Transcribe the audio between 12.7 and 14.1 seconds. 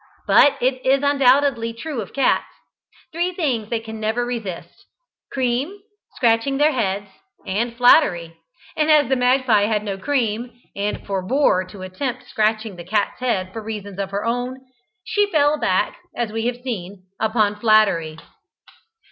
the cat's head for reasons of